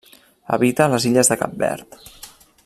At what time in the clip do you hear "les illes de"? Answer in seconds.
0.93-1.39